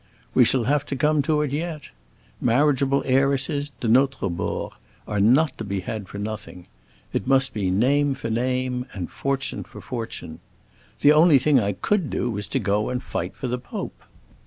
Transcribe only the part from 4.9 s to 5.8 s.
are not to